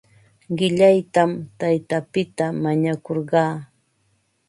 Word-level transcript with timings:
Qillaytam 0.57 1.29
taytapita 1.59 2.45
mañakurqaa. 2.63 3.53